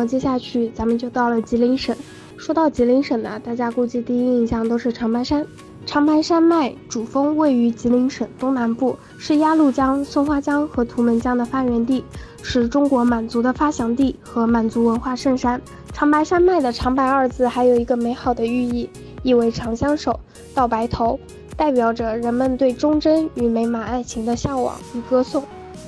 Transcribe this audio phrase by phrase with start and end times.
[0.00, 1.94] 后接下去咱们就到了吉林省。
[2.38, 5.46] 说到吉林省呢，大家估计第一印象都是长白山。
[5.84, 12.04] 长白山脉主峰位于吉林省东南部，是鸭绿江、松花江和图们江的发源地，
[12.42, 15.60] 是中国满族的发祥地和满族文化圣山。
[15.92, 18.88] 长白山脉的“长白”二字还有一个美好的寓意，
[19.22, 20.18] 意为长相守、
[20.54, 21.18] 到白头，
[21.56, 25.42] 代表着人们对忠贞与美满爱情的向往与歌颂。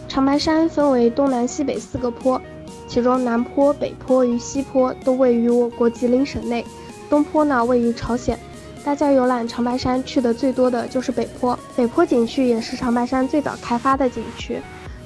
[0.08, 2.40] 长白山分为东南西北四个坡，
[2.86, 6.64] 其中南坡、北坡与西坡都位于我国吉林省内，
[7.08, 8.38] 东坡呢位于朝鲜。
[8.84, 14.60] 大家游览长白山去的最多的就是北坡，北坡景区也是长白山最早开发的景区。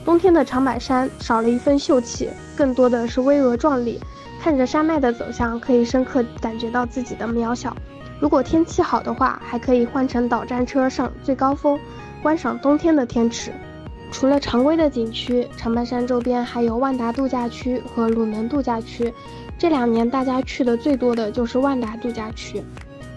[0.05, 4.01] 冬天的长白山少了一份秀气，更多的是巍峨壮丽。
[4.41, 7.77] 看着山脉的走向，可以深刻感觉到自己的渺小。
[8.21, 11.79] 如果天气好的话，还可以换乘导战车上最高峰，
[12.23, 13.53] 观赏冬天的天池。
[14.11, 19.13] 除了常规的景区，长白山周边还有万达度假区和鲁能度假区。
[19.59, 22.63] 这两年大家去的最多的就是万达度假区。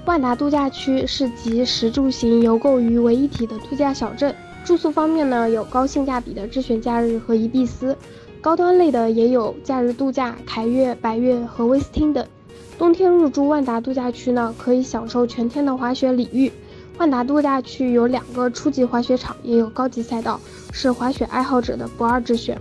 [0.06, 4.36] 万达度假区是集食住行游购于为一体的度假小镇。
[4.66, 7.96] 住宿方面呢，有高性价比的智选假日和宜碧斯，
[8.42, 12.26] 高端类的也有假日度假、凯悦、百悦和威斯汀等。
[12.78, 16.52] 冬天入住万达度假区呢，可以享受全天的滑雪礼遇。
[17.00, 20.38] 万达度假区有两个初级滑雪场，也有高级赛道，
[20.74, 22.60] 是滑雪爱好者的不二之选。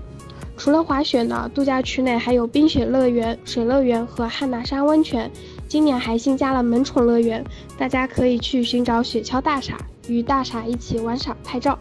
[0.56, 5.28] 除了滑雪呢，度假区内还有冰雪乐园、水乐园和汉拿山温泉。
[5.66, 7.44] 今年还新加了萌宠乐园，
[7.76, 11.76] 大家可以去寻找雪橇大傻，与大傻一起玩耍拍照。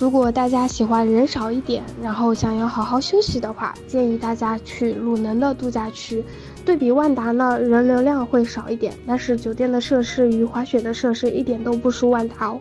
[0.00, 6.24] 如果大家喜欢人少一点，然后想要好好休息的话，建议大家去鲁能的度假区。
[6.64, 12.58] 对比万达呢，人流量会少一点，但是酒店的设施与滑雪的设施一点都不输万达哦。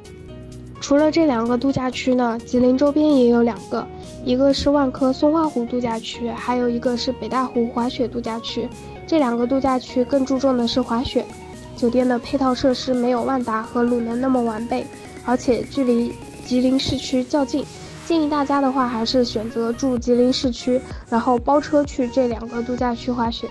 [0.82, 3.88] 除了这两个度假区呢，吉林周边也有两个，
[4.26, 8.68] 一个是万科松花湖度假区，还有一个是北大湖滑雪度假区。
[9.08, 11.24] 这两个度假区更注重的是滑雪，
[11.78, 14.86] 酒店的配套设施没有万达和鲁能那么完备，
[15.24, 16.14] 而且距离
[16.50, 17.64] 吉林市区较近。
[18.08, 23.48] 建议大家的话，还是选择住吉林市区，然后包车去这两个度假区滑雪。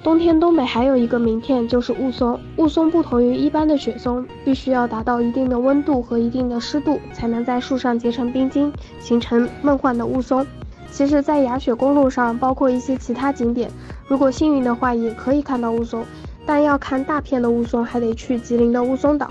[0.00, 10.46] 冬天东北还有一个名片就是雾凇，雾凇不同于一般的雪松，必须要达到一定的温度和一定的湿度，才能在树上结成冰晶，形成梦幻的雾凇。
[10.92, 13.68] 其实，在雅雪公路上，包括一些其他景点，
[14.06, 16.04] 如果幸运的话，也可以看到雾凇。
[16.46, 19.28] 但要看大片的雾凇，还得去吉林的雾凇岛。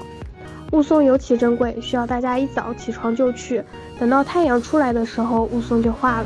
[0.73, 3.63] 雾凇尤其珍贵，需要大家一早起床就去，
[3.99, 6.25] 等到太阳出来的时候，雾凇就化了。